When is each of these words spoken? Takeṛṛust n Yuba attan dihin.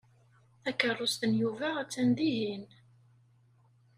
Takeṛṛust 0.63 1.21
n 1.25 1.33
Yuba 1.41 1.67
attan 1.81 2.09
dihin. 2.17 2.65